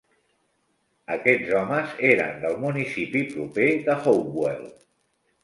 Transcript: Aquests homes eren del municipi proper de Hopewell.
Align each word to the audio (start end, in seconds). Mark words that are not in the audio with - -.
Aquests 1.15 1.51
homes 1.59 1.93
eren 2.13 2.41
del 2.47 2.57
municipi 2.65 3.23
proper 3.35 3.69
de 3.91 3.99
Hopewell. 4.01 4.67